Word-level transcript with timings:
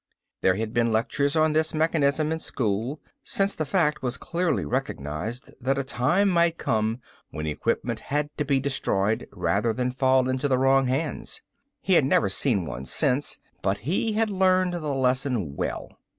There 0.41 0.55
had 0.55 0.73
been 0.73 0.91
lectures 0.91 1.35
on 1.35 1.53
this 1.53 1.75
mechanism 1.75 2.31
in 2.31 2.39
school, 2.39 2.99
since 3.21 3.53
the 3.53 3.67
fact 3.67 4.01
was 4.01 4.17
clearly 4.17 4.65
recognized 4.65 5.53
that 5.61 5.77
a 5.77 5.83
time 5.83 6.27
might 6.27 6.57
come 6.57 6.99
when 7.29 7.45
equipment 7.45 7.99
had 7.99 8.35
to 8.37 8.43
be 8.43 8.59
destroyed 8.59 9.27
rather 9.31 9.73
than 9.73 9.91
fall 9.91 10.27
into 10.27 10.47
the 10.47 10.57
wrong 10.57 10.87
hands. 10.87 11.43
He 11.81 11.93
had 11.93 12.05
never 12.05 12.29
seen 12.29 12.65
one 12.65 12.85
since, 12.85 13.39
but 13.61 13.77
he 13.85 14.13
had 14.13 14.31
learned 14.31 14.73
the 14.73 14.87
lesson 14.95 15.55
well. 15.55 15.99